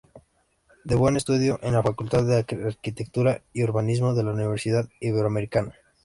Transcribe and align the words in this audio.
De 0.83 0.95
Buen 0.95 1.15
estudió 1.15 1.59
en 1.61 1.73
la 1.73 1.83
Facultad 1.83 2.23
de 2.23 2.37
Arquitectura 2.37 3.43
y 3.53 3.61
Urbanismo 3.63 4.15
de 4.15 4.23
la 4.23 4.31
Universidad 4.31 4.89
Iberoamericana. 4.99 5.75